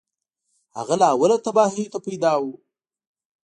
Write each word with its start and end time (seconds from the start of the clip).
هغه 0.77 0.95
له 1.01 1.07
اوله 1.13 1.37
تباهیو 1.45 1.91
ته 1.93 1.99
پیدا 2.07 2.33
و 2.43 2.45